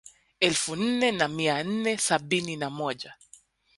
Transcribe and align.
Elfu 0.47 0.75
nne 0.75 1.11
na 1.11 1.27
mia 1.27 1.63
nne 1.63 1.97
sabini 1.97 2.55
na 2.57 2.69
moja 2.69 3.15